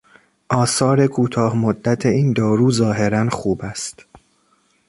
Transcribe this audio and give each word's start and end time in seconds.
آثار 0.49 1.07
کوتاه 1.07 1.55
مدت 1.55 2.05
این 2.05 2.33
دارو 2.33 2.71
ظاهرا 2.71 3.29
خوب 3.29 3.61
است. 3.63 4.05